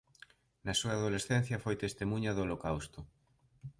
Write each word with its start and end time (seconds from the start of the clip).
Na 0.65 0.73
súa 0.79 0.93
adolescencia 0.95 1.61
foi 1.63 1.75
testemuña 1.83 2.31
do 2.33 2.41
holocausto. 2.45 2.99